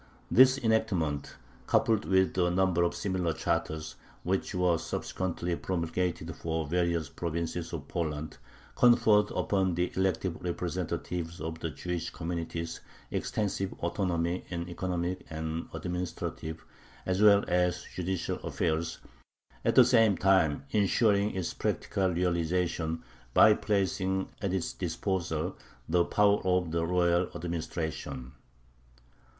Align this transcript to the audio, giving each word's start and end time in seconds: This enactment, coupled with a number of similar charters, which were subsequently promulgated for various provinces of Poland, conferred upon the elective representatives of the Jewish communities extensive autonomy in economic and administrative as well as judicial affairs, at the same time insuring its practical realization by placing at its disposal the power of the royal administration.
This 0.31 0.57
enactment, 0.57 1.35
coupled 1.67 2.05
with 2.05 2.35
a 2.35 2.49
number 2.49 2.81
of 2.81 2.95
similar 2.95 3.33
charters, 3.33 3.97
which 4.23 4.55
were 4.55 4.79
subsequently 4.79 5.55
promulgated 5.55 6.35
for 6.35 6.65
various 6.65 7.07
provinces 7.07 7.71
of 7.71 7.87
Poland, 7.87 8.39
conferred 8.75 9.29
upon 9.29 9.75
the 9.75 9.91
elective 9.95 10.41
representatives 10.43 11.39
of 11.39 11.59
the 11.59 11.69
Jewish 11.69 12.09
communities 12.09 12.79
extensive 13.11 13.73
autonomy 13.73 14.43
in 14.49 14.67
economic 14.67 15.23
and 15.29 15.69
administrative 15.71 16.65
as 17.05 17.21
well 17.21 17.45
as 17.47 17.85
judicial 17.93 18.39
affairs, 18.39 18.97
at 19.63 19.75
the 19.75 19.85
same 19.85 20.17
time 20.17 20.63
insuring 20.71 21.35
its 21.35 21.53
practical 21.53 22.09
realization 22.11 23.03
by 23.35 23.53
placing 23.53 24.29
at 24.41 24.51
its 24.51 24.73
disposal 24.73 25.59
the 25.87 26.03
power 26.05 26.41
of 26.43 26.71
the 26.71 26.83
royal 26.83 27.29
administration. 27.35 28.31